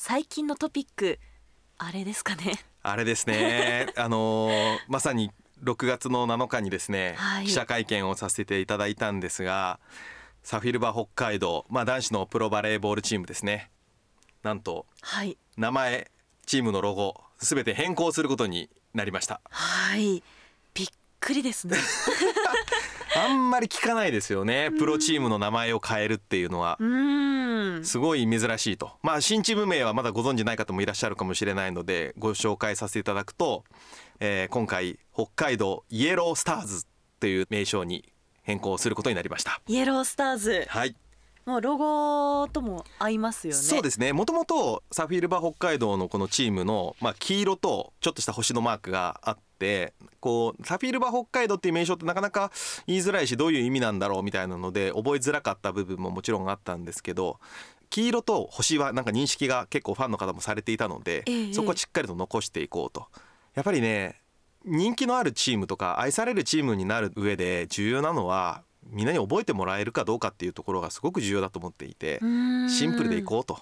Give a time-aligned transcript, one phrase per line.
[0.00, 1.18] 最近のトピック
[1.76, 2.52] あれですかね。
[2.84, 3.92] あれですね。
[3.98, 5.32] あのーまさに
[5.64, 7.46] 6月の7日にですね、はい。
[7.46, 9.80] 記者会見をさせていただいたんですが
[10.44, 13.72] サフィルバ北海道、まあ、男子のプロバレーボールチームですね。
[14.44, 15.36] なんとはい。
[15.56, 16.08] 名前
[16.46, 19.40] チームのロゴすべて変更することになりました。
[19.50, 20.22] はい。
[20.74, 21.76] びっくりですね
[23.24, 24.70] あんまり聞かないですよね。
[24.78, 26.78] プロチームの名前を変えるっていうのは。
[27.82, 28.92] すごい珍しいと。
[29.02, 33.64] まあ新チーム名はまだご存じない方もいらっしゃるかもしれないのでご紹介させていただくと、
[34.20, 36.86] えー今回北海道イエロースターズ
[37.20, 38.04] という名称に
[38.42, 39.60] 変更することになりました。
[39.66, 40.64] イエロースターズ。
[40.68, 40.94] はい、
[41.44, 43.60] もうロゴとも合いますよね。
[43.60, 44.12] そうですね。
[44.12, 52.52] もともとサフィルバ北海道のこのチームの、まあ、黄色とちょっとした星のマークがあってこうサフィルバ北海道っていう名称ってなかなか
[52.86, 57.38] 言いづらいしどういう意味なんだろうみたいなので覚えづらかった部分ももちろんあったんですけど
[57.90, 61.54] 黄色と星はなんか認識が結構ファンの方もされていたので、ええ。
[61.54, 63.06] そこはしっかりと残していこうと。
[63.54, 64.20] やっぱりね
[64.64, 72.20] 人気のあるチームとか愛されるチームになる上で重要なのはみんなに覚えてもらえるかどうかっていうところがすごく重要だと思っていて
[72.68, 73.58] シンプルでいこうと。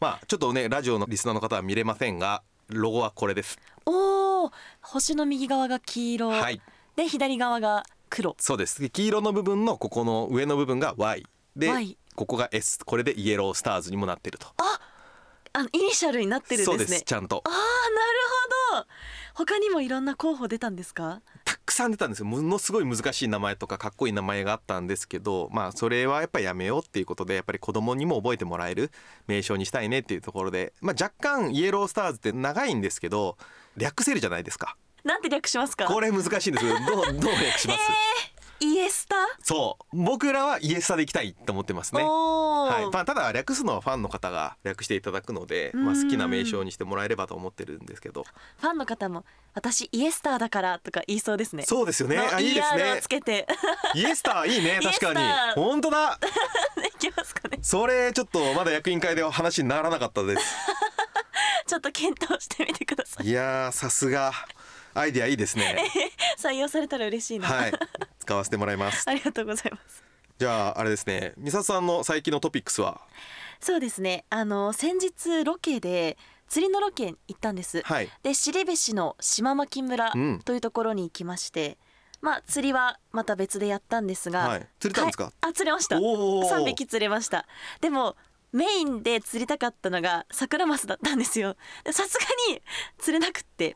[0.00, 3.58] まあちょっとねラジオのリスナーの方は見れませんがロゴはこれです。
[3.84, 6.60] おお星の右側が黄色、はい。
[6.96, 8.36] で左側が黒。
[8.38, 8.80] そうです。
[8.80, 14.48] で黄色の部分のここの上の部分が Y で Y ここが S これでイエロースターズにもなってると。
[15.52, 16.78] あのイニシャルになってるんですね。
[16.78, 17.02] そうです。
[17.02, 17.42] ちゃんと。
[17.44, 17.62] ああなる
[18.74, 18.86] ほど。
[19.34, 21.22] 他にもいろんな候補出たんですか？
[21.44, 22.24] たくさん出たんですよ。
[22.24, 28.90] ものすごい難しい名前とかかっこいい名前があったんですけどまあそれはやっぱりやめようっていうことでやっぱり子供にも覚えてもらえる
[29.26, 33.36] 名称にしたいねっていうところで、まあ、若干イエロースターズって長いんですけど
[33.76, 34.76] 略せるじゃないですか。
[35.04, 35.84] なんて略しますか？
[35.86, 37.80] これ難しいんですよどうどう略します、
[38.60, 39.16] イエスタ？
[39.42, 39.96] そう。
[40.04, 42.02] 僕らはイエスタでいきたいと思ってますね。
[42.02, 42.90] はい。
[42.92, 48.24] まあ、ただ略すのはファンの方が略していただくので、まあ、好きな名称にしてもらえればと思ってるんですけど。
[48.58, 49.24] ファンの方も
[49.54, 51.64] 私イエスターだからとか言いそうですね。
[51.64, 52.16] そうですよね。
[52.16, 53.46] のあいいです ER をねつけて。
[53.94, 54.80] イエスターいいね。
[54.82, 55.20] 確かに。
[55.54, 56.18] 本当だ。
[56.86, 57.58] いきますかね。
[57.62, 60.56] それちょっとまだ役員会では話にならなかったです。
[61.66, 63.26] ちょっと検討してみてください。
[63.26, 64.32] いやーさすが。
[64.96, 65.76] アイディアいいですね。
[66.38, 67.72] 採用されたら嬉しいな、はい
[68.26, 69.08] 使わせてもらいます。
[69.08, 70.02] ありがとうございます。
[70.36, 71.32] じゃああれですね。
[71.38, 73.00] 美里さんの最近のトピックスは？
[73.60, 74.24] そうですね。
[74.30, 78.10] あの先日ロケで釣りのロケに行ったんです、はい。
[78.24, 80.40] で後部市の島巻村うん。
[80.44, 81.78] というところに行きまして、
[82.20, 84.66] まあ釣りはまた別でやったんですが、はい。
[84.80, 85.24] 釣れたんですか？
[85.24, 85.32] はい。
[85.42, 86.00] あ釣れました。
[86.00, 86.50] おー。
[86.50, 87.46] 3匹釣れました。
[87.80, 88.16] でも
[88.52, 91.56] メインで釣りたかったのがサクラマスだったんですよ。
[91.84, 92.60] でさすがに
[92.98, 93.72] 釣れなくって。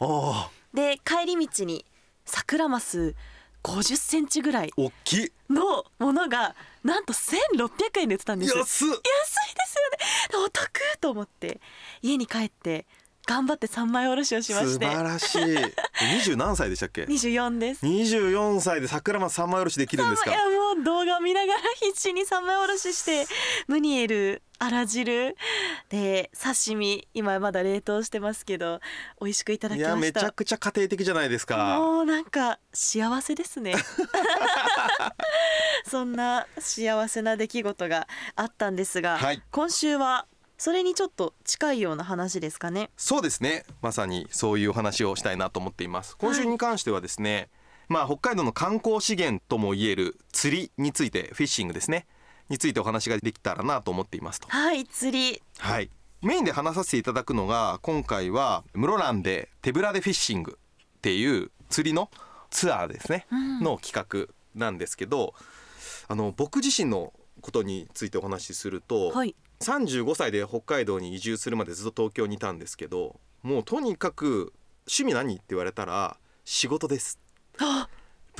[0.75, 1.87] で帰り道に
[2.25, 3.15] サクラマス
[3.62, 5.32] 50センチぐらい大きい。
[5.50, 6.54] のものが
[6.84, 8.56] なんと1600円で売ってたんです。
[8.56, 8.88] 安っ。
[8.88, 10.44] 安いですよね。
[10.47, 11.60] お得と思って。
[12.03, 12.87] 家に帰って
[13.26, 14.87] 頑張って三枚おろしをしま素して。
[14.87, 15.38] 晴らしい。
[16.16, 17.84] 二十何歳でしたっけ？24です。
[17.84, 20.31] 24歳で桜松三枚おろしできるんですか？
[20.31, 23.27] いやもう動画を見ながら必死に三枚おろしして
[23.66, 25.37] ムニエルあら汁。
[25.88, 28.81] で刺身今まだ冷凍してますけど
[29.21, 29.97] 美味しくいただきました。
[29.97, 31.78] めちゃくちゃ家庭的じゃないですか。
[31.78, 33.75] もうなんか幸せですね。
[35.88, 38.06] そんな幸せな出来事が
[38.37, 39.43] あったんですが、はい。
[39.50, 40.26] 今週は
[40.59, 42.91] それにちょっと近いような話ですかね。
[42.98, 43.65] そうですね。
[43.81, 46.19] まさにそういうお話をしたいなと思っています。
[46.19, 47.48] 今週に関してはですね、
[47.88, 52.06] まあ北海道の観光資源ともいえる釣りについてフィッシングですね
[52.50, 54.49] についてお話ができたらなと思っていますと。
[54.49, 55.43] はい釣り。
[55.59, 55.91] はい。
[56.21, 60.59] メインで話させていただくのが今回は室蘭で手ぶらでフィッシング
[60.98, 62.10] っていう釣りの
[62.51, 63.60] ツアーですね、うん。
[63.60, 65.33] の企画なんですけど
[66.09, 69.34] あの僕自身のことについてお話しすると、はい。
[69.60, 74.54] 35歳で北海道に移住するまでずっと東京にいたんですけどもうとにかく
[74.86, 77.19] 趣味何って言われたら仕事です。
[77.59, 77.89] あ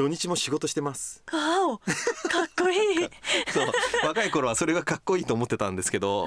[0.01, 3.09] 土日も仕事してますわおかっこいい
[3.53, 3.67] そう
[4.07, 6.27] 若い頃はそれがかっこいいと思ってたんですけど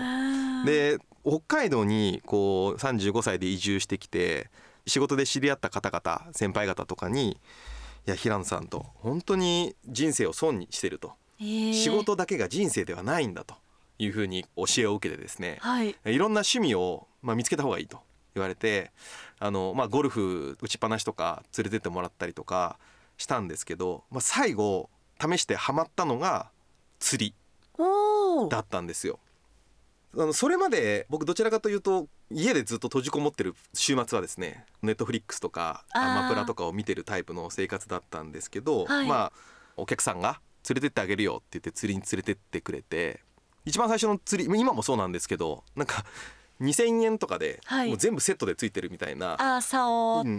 [0.63, 4.51] で北海道にこう35歳で移住してきて
[4.85, 7.31] 仕事で知り合った方々先輩方とかに
[8.05, 13.55] 「いや平野さんと本当に人生を損にしてる」と「仕事だけが人生ではないんだ」と
[13.97, 18.01] いうふうに教えを受けてですねはいいろんな趣味を、まあ、見つけた方がいいと
[18.35, 18.91] 言われて
[19.39, 22.77] あの、まあ、ゴルフ打ちっぱなしとか連れてってもらったりとか
[23.17, 24.89] したんですけど、まあ、最後
[25.19, 26.49] 試してハマったのが
[26.99, 27.35] 釣り
[28.49, 29.19] だったんですよ。
[30.15, 39.07] あのそれまで僕どちらかというと家でずっと閉じこもってる週末はですねネットフリックスとかアマプラとかを見てるタイプの生活だったんですけど、はい。
[39.07, 39.33] まあ
[39.75, 40.39] お客さんが
[40.69, 43.21] 連れてってあげるよって言って釣りに連れてってくれて
[43.65, 46.05] 一番最初の釣り今もそうなんですけどなんか
[46.63, 47.89] 2,000円とかで、はい。
[47.89, 49.37] もう全部セットでついてるみたいな、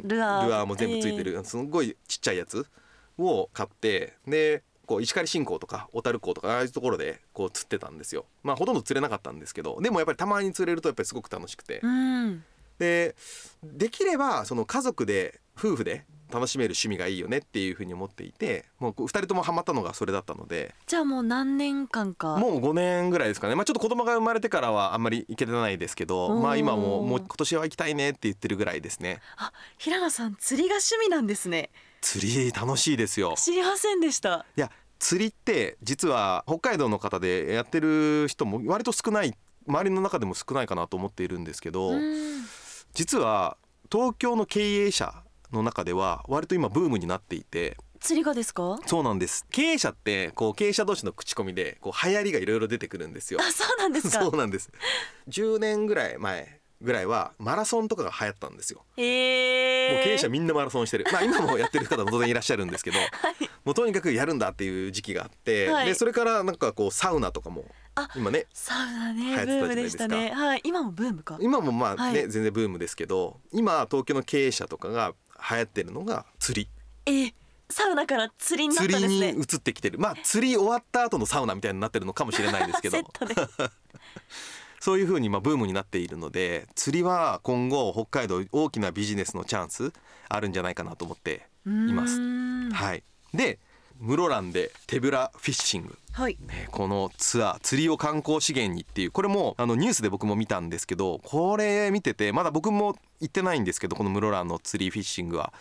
[0.04, 2.66] ルアー、ルアーも全部ついてる、すごいちっちゃいやつ
[3.18, 8.26] を買ってでこう石狩新港とか小樽港とかああいうところでこう釣ってたんですよ。
[8.42, 11.80] まあほとんど釣れなかったんですけどでもやっぱりたまに釣れるとやっぱりすごく楽しくて。
[11.82, 12.44] えーうん。
[12.78, 13.14] で
[13.62, 20.74] できればその家族で夫婦で楽しめる趣味がいいよねっていうふうに思っていてもう2人ともハマったのがそれだったので。
[20.86, 22.36] じゃあもう何年間か。
[22.36, 23.54] もう5年ぐらいですかね。
[23.54, 29.20] まあちょっと子供が生まれてからはあんまり行けてないですけどまあ今ももう今年は行きたいねって言ってるぐらいですね。
[29.36, 31.70] あ平野さん釣りが趣味なんですね。
[32.00, 33.34] 釣り楽しいですよ。
[33.36, 34.44] 知りませんでした。
[34.56, 39.34] いや釣りって実は北海道の方でやってる人も割と少ない
[39.66, 42.44] 周りの中でも少ないかなと思っているんですけど、うん。
[42.94, 43.56] 実は
[43.90, 45.23] 東京の経営者
[45.54, 47.76] の中では割と今ブームになっていて。
[48.00, 48.78] 釣りがですか？
[48.84, 49.46] そうなんです。
[49.50, 53.40] 経営者ってこう経営者同士の口コミでこう流行りがいろいろ出てくるんですよ。
[53.40, 54.20] あそうなんですか？
[54.22, 54.70] そうなんです。
[55.28, 58.84] 10年ぐらい前ぐらいはマラソンとかが流行ったんですよ。
[58.98, 59.02] え。
[59.02, 61.06] ー、もう経営者みんなマラソンしてる。
[61.10, 62.98] まあ今もやってる方も当然いらっしゃるんですけど、
[63.64, 65.86] もうとにかくやるんだっていう時期があって、はい。
[65.86, 67.64] でそれからなんかこうサウナとかも
[67.94, 70.30] あ今ねサウナね流行ってたじゃないブームでしたね。
[70.34, 70.60] はい。
[70.62, 71.38] 今もブームか？
[71.40, 72.28] 今もまあね、はい。
[72.28, 75.14] 全然ブームですけど今東京の経営者とかが
[75.50, 76.68] 流行ってるのが釣り。
[77.06, 77.34] えー
[77.70, 79.32] サウナから釣りになった釣りんですね。
[79.32, 79.98] に移ってきてる。
[79.98, 82.98] まあ釣り終わった後のサウナみたいになってるのかもしれないですけど。
[82.98, 83.34] セットで。
[84.80, 89.94] そういう風にまあブームになっているので釣りは今後北海道大きなビジネスのチャンス
[90.28, 92.20] あるんじゃないかなと思っています。
[92.70, 93.02] はい、
[93.32, 93.58] で
[94.00, 95.98] 室蘭で手ぶらフィッシング。
[96.12, 96.36] はい。
[96.46, 105.52] ねこのツアー釣りを観光資源にっていうこれもあのニュースで僕も見たんですけどこれ見ててまだ僕も行ってないんですけどこの室蘭の釣りフィッシングは。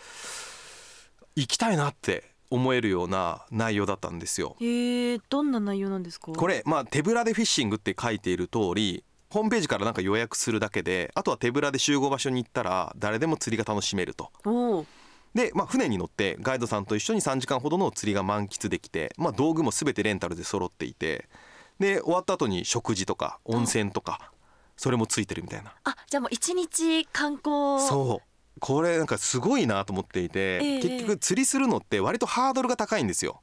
[1.36, 4.54] 行きたいなって思えるような内容だったんですよ。
[4.60, 6.30] えー、どんな内容なんですか？
[6.32, 14.30] これまあ手ぶらでフィッシングって書いている通りホームページからなんか予約するだけであとは手ぶらで集合場所に行ったら誰でも釣りが楽しめると。
[15.34, 21.28] で、まあ、船に乗ってガイドさんと一緒に3時間ほどの釣りが満喫できて、まあ、道具も全てレンタルで揃っていて
[21.80, 24.30] で終わった後に食事とか温泉とか
[24.76, 25.72] それもついてるみたいな。
[25.84, 27.80] あじゃあもう一日観光。
[27.80, 28.28] そう。
[28.60, 30.80] これなんかすごいなと思っていて、ええ。
[30.80, 33.40] 結局釣りするのって割とハードルが高いんですよ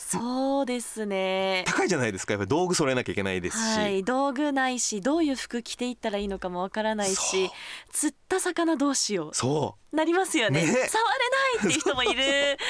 [0.00, 1.64] そうですね。
[1.66, 2.32] 高いじゃないですか。
[2.32, 4.04] やっぱり道具揃えなきゃいけないですし、はい。
[4.04, 7.50] 道具ないしどういう服着ていったらいいのかもわからないし
[7.92, 9.96] 釣った魚どうしよそう。
[9.96, 10.60] なりますよね。
[10.62, 10.66] ね。
[10.66, 10.88] 触れない
[11.58, 12.22] っていう人もいる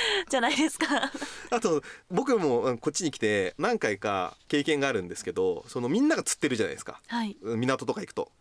[0.28, 1.12] じゃないですか。
[1.50, 7.00] あと僕もうんこっちに来て何回か経験があるんですけどそのみんなが釣ってるじゃないですか。
[7.08, 7.36] はい。
[7.42, 8.32] 港とか行くと。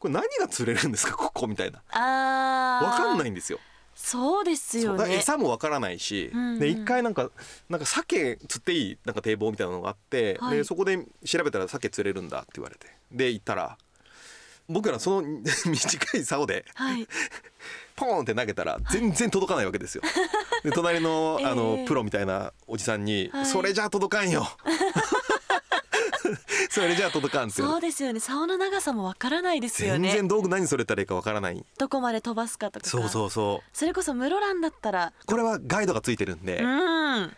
[0.00, 1.16] これ何が釣れるんですか？
[1.16, 1.80] ここみたいな。
[1.90, 2.90] あー。
[2.90, 3.60] 分かんないんですよ
[3.94, 5.16] そうですよね。
[5.16, 6.58] 餌もわからないし、うんうん。
[6.58, 7.30] で一回なんか
[7.68, 10.56] なんか鮭釣っていいなんか堤防みたいなのがあって、はい。
[10.56, 13.76] でそこで調べたら鮭釣れるんだって言われてで行ったら
[14.68, 15.28] 僕らその
[15.66, 17.06] 短い竿ではい。
[17.94, 20.02] ポーンって投げたら全然届かないわけですよ。
[20.64, 23.46] で隣のあの、ええプロみたいなおじさんに、はい。
[23.46, 24.48] それじゃ届かんよ
[26.72, 28.20] それじゃ届かんそうですよね。
[28.20, 31.64] 竿の長さもわからないですよ全ね然道具何それたらいいかわからない。
[31.78, 32.88] どこまで飛ばすかとか。
[32.88, 33.68] そうそうそう。
[33.76, 35.12] それこそ室蘭だったら。
[35.26, 37.36] これはガイドがついてるんで、うん。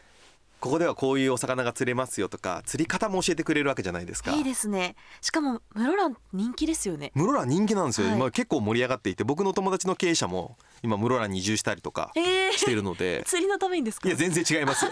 [0.61, 4.31] ここではこういうお魚が釣れますよとか釣り方も教えてくれるわけじゃないですか。
[4.33, 4.95] いいですね。
[5.21, 7.13] しかも室蘭人気ですよね。
[7.15, 8.19] 室蘭人気なんですよ、はい。
[8.19, 13.25] まあ、結構盛り上がっていて僕の友達の経営者も今室蘭に移住したりとかえー、してるので。
[13.27, 14.09] 釣りのためにですか？
[14.09, 14.87] いや全然違います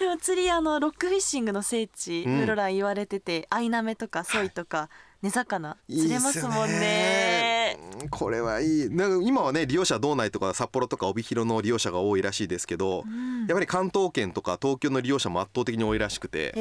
[0.00, 2.40] でも釣りあのロックフィッシングの聖地、うん。
[2.40, 4.88] 室蘭言われててアイナメとかソイとか、
[5.20, 7.78] 根魚釣れますもんね。
[8.02, 8.88] うんこれはいい。
[8.88, 13.40] なんか今はね利用者道内とか札幌とか帯広の利用者が多いらしいですけど、うん。
[13.46, 16.54] やっぱり関東圏とか東京の利用者も圧倒的に多いらしくて、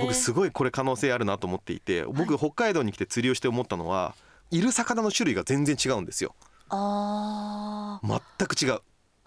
[0.00, 4.14] 僕すごいこれ可能性あるなと思っていて僕北海道に来て釣りをして思ったのは
[4.50, 6.34] いる魚の種類が全然違うんですよ。
[6.70, 8.20] あー。
[8.38, 8.80] 全く違う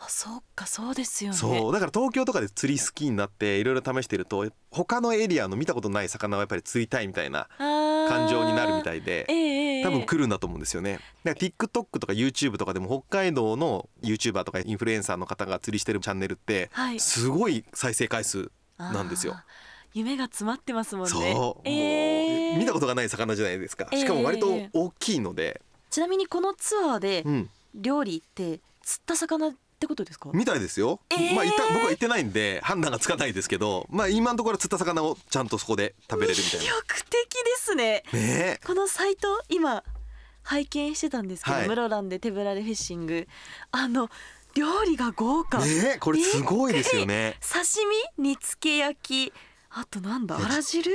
[0.05, 1.37] あそっかそうですよね。
[1.37, 1.73] そう。
[1.73, 10.99] だから東京とかで釣り好きになっていろいろ試してると他のエリアの見たことない魚をやっぱり釣りたいみたいな感感情になるみたいでええええ多分来るんだと思うんですよね。
[11.23, 16.99] だから TikTok とか YouTube とかでも北海道の YouTuber とかインフルエンサーの方が釣りしてるチャンネルってはい。
[16.99, 19.33] すごい再生回数なんですよ。
[19.35, 19.45] あ。
[19.93, 21.11] 夢が詰まってますもんね。
[21.11, 23.87] そう、えーもう見たことがない魚じゃないですか。
[23.91, 27.49] えーしかも割と大きいので、ちなみにこのツアーでうん。
[27.75, 29.51] 料理って釣った魚
[29.83, 30.29] ってことですか？
[30.33, 31.35] みたいですよ、えー。
[31.35, 38.03] まあいた僕は行ってないんで判断がつかないですけどまあ今のところ釣った魚をちゃんとそこで食べれるみたい魅力的ですね。
[38.13, 38.59] なね。
[38.65, 39.83] このサイト今
[40.43, 41.67] 拝見してたんですけど、はい。
[41.67, 43.27] 室蘭で手ぶらでフィッシング。
[43.71, 44.09] あの
[44.55, 47.37] 料理が豪華、えねこれすごいですよね。
[47.41, 47.61] 刺
[48.17, 48.29] 身？
[48.29, 49.33] 煮付け焼き。
[49.75, 50.91] あとなんだあら汁？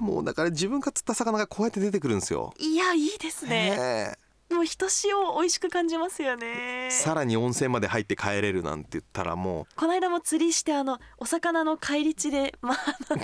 [0.00, 2.52] もうだから自分が釣った魚がこうやって出てくるんですよ。
[2.58, 3.76] いやいいですね。
[3.76, 4.14] ね
[4.50, 6.88] もうひとしお美味しく感じますよね。
[6.90, 12.76] さらに温泉まで入って帰れるなんて言ったらもこの間も釣りしてあのお魚の返り地でまあ
[13.10, 13.22] あのね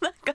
[0.00, 0.34] なんか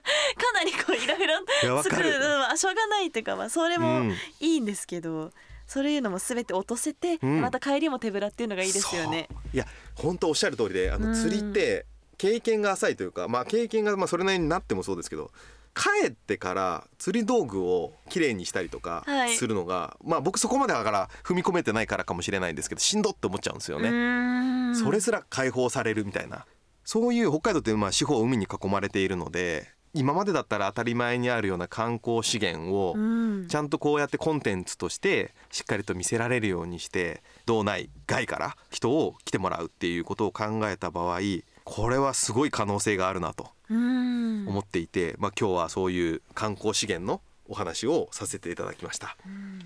[0.54, 4.10] なりこういろいろ作るまあしょうがないっていうかまあそれう、もうん。
[4.40, 5.30] いいんですけど、
[5.66, 7.40] そういうのもすべて落とせて、うん。
[7.40, 9.28] また帰りも手ぶらっていうのがいいですよね。
[9.52, 11.02] いや本当おっしゃる通りであうん。
[11.02, 11.86] の釣りって
[12.18, 15.30] 経験が浅いというかまあ経験がまあそれなりになってもそうですけど
[15.76, 19.36] 帰ってから釣り道具をきれいにしたりとかはい。
[19.36, 24.74] するのが、まあ僕そこまでだから踏み込めてないからかもしれないんですけどしんどって思っちゃうんですようね。
[24.74, 26.46] それすら解放されるみたいな。
[26.84, 33.46] そういう北海道ってまあ四方海に囲まれているので今までだったら当たり前にあるような観光資源をうん。
[33.48, 41.20] ちゃんとこうやってコンテンツとしてしっかりと見せられるようにして道内外から人を来てもらうっていうことを考えた場合
[41.66, 49.16] これはすごい可能性があるなとうん思っていて、まあ、今日はそういう観光資源のお話をさせていただきました。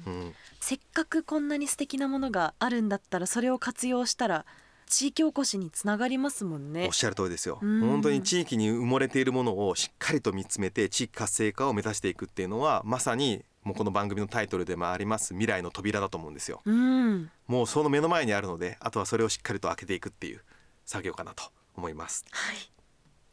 [0.07, 4.47] うん、せっかくこんなに素敵なものがあるんだったらそれを活用したら
[4.87, 6.93] 地域おこしにつながりますもんねおっ。
[6.95, 7.59] しゃる通りですよ。
[7.61, 16.63] うん本当に地域に埋もれているものをしっかりと見つめて地域活性化を目指していくっていうのはまさにもうこの番組のタイトルでもあります未来の扉だと思うんですよ。
[16.65, 20.41] うんもうその目の前にあるのであとはそれをしっかりと開けていくっていう
[20.87, 21.45] 作業かなと
[21.81, 22.25] 思います。
[22.31, 22.57] はい。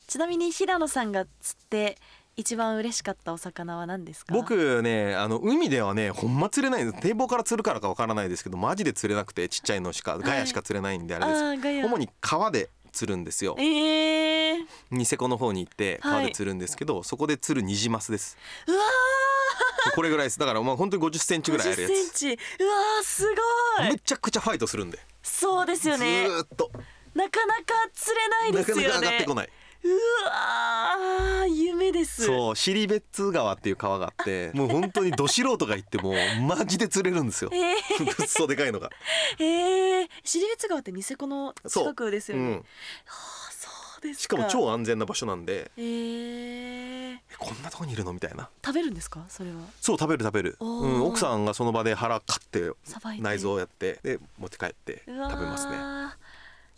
[0.08, 1.98] ちなみに平野さんが釣って
[2.38, 4.34] 一番嬉しかったお魚は何ですか？
[4.34, 11.26] 僕ねあの海ではねほんま釣れないんです堤防から釣るからかわからないですけどマジで釣れなくてちっちゃいのしかガヤしか釣れないんであれ
[11.58, 18.38] です、主に川で釣るんですよええー、ニセコの方に行って川で釣るんですけど、そこで釣るニジマスです
[18.68, 18.80] うわ
[19.96, 22.28] これぐらいですだからまあ本当に50センチー、ぐらいあるや50センつチ。
[22.28, 23.24] うわーす
[23.78, 23.90] ごい。
[23.92, 26.34] めちゃくちゃファイトするんで、そうですよねず。
[26.34, 26.72] ーっと
[27.18, 28.84] なかなか釣れないですよね。
[28.84, 29.50] なかなか上がってこない。
[29.84, 29.90] う
[30.26, 32.26] わー夢です。
[32.26, 37.50] そう尻別川っていう川があってもう本当にど素人が行ってもマジで釣れるんですよ。
[37.54, 38.90] えー、くっそでかいのが、
[39.40, 42.44] えー、尻別川ってニセコの近くですよね。
[42.44, 42.46] う。
[42.48, 43.70] ん、はあそ
[44.00, 44.22] うですか。
[44.24, 45.72] しかも超安全な場所なんで。
[45.78, 48.50] えー、えこんなとこにいるのみたいな。
[48.66, 49.26] 食べるんですか？
[49.30, 49.58] それは。
[49.80, 52.72] そう食べる食べる、うん、奥さんがその場で腹買って。
[53.20, 55.78] 内臓をやってで持って帰って食べますね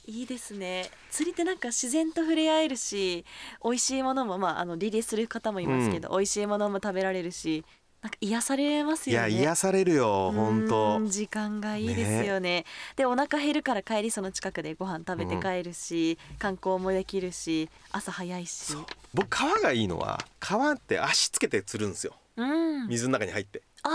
[0.09, 0.89] いいですね。
[1.11, 3.23] 釣りってなんか自然と触れ合えるし
[3.63, 7.63] 美味しいものもまああのリリースする方もいますけど、美味しいものも食べられるし
[8.01, 9.31] なんか癒されますいよね。
[9.33, 12.65] や癒されるよ本う当ん時間がいいですよね。
[12.95, 18.51] でお腹減るから帰りその近くでご飯食べて帰るし、観光もできるし朝早いし。
[18.51, 18.85] そう。
[19.13, 22.15] 僕川がいいのは川って足つけて釣るんですよ。
[22.37, 22.87] うん。
[22.87, 23.61] 水の中に入って。
[23.83, 23.89] あ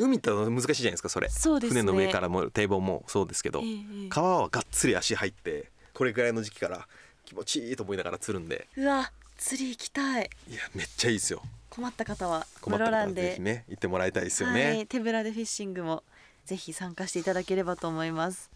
[0.00, 1.26] 海って難しいじゃないですかそれ。
[1.26, 1.82] ーそうですね。
[1.82, 3.60] 船の上からも堤防もそうですけど。
[3.60, 3.74] えええ
[4.06, 4.08] え。
[4.08, 6.88] 川はがっつり足入ってこれぐらいの時期から
[7.24, 8.66] 気持ちいいと思いながら釣るんで。
[8.76, 10.30] うわ釣り行きたい。
[10.48, 11.42] いやめっちゃいいですよ。
[11.70, 13.22] 困った方は室蘭で。
[13.22, 16.02] ぜひね行ってもらいたいですよはねい、手ぶらでフィッシングも
[16.44, 18.50] ぜひ参加していただければと思います。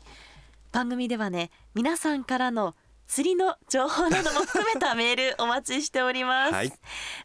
[0.72, 2.74] 番組ではね皆さんからの
[3.06, 6.72] 釣りの情報なども含めたメールお待ちしております、はい。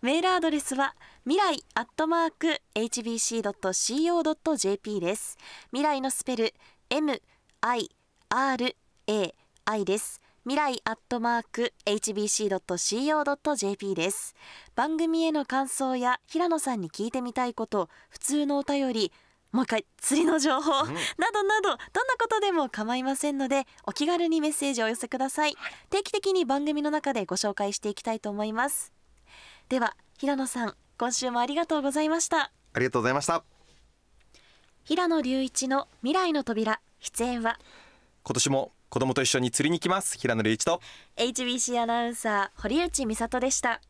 [0.01, 0.95] メールアドレスは
[1.25, 5.37] 未来アットマーク hbc.co.jp です。
[5.71, 6.53] 未来のスペル
[6.89, 7.89] MIRAI
[9.85, 10.21] です。
[10.43, 14.35] 未来アットマーク hbc.co.jp です。
[14.75, 19.11] 番組への感想や平野さんに聞いてみたいこと普通のお便り
[19.51, 20.93] もう一回釣りの情報、うん。
[20.93, 21.79] などなどどんな
[22.19, 25.55] ことでも構いませんのでお気軽にメッセージをお寄せください、
[25.89, 28.93] 定期的に番組の中でご紹介していきたいと思います。
[29.67, 32.51] では平野さん今週もありがとうございました。
[32.73, 33.43] ありがとうございました。
[34.83, 37.57] 平野隆一の未来の扉出演は？
[38.23, 40.17] 今年も子供と一緒に釣りに行きます。
[40.17, 40.81] 平野隆一と。
[41.15, 43.81] HBC アナウンサー堀内美里でした